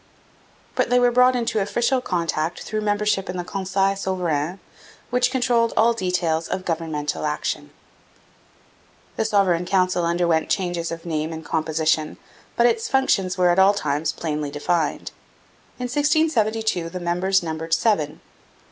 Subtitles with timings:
[0.73, 4.57] But they were brought into official contact through membership in the Conseil Souverain,
[5.11, 7.69] which controlled all details of governmental action.
[9.15, 12.17] The Sovereign Council underwent changes of name and composition,
[12.55, 15.11] but its functions were at all times plainly defined.
[15.77, 18.21] In 1672 the members numbered seven.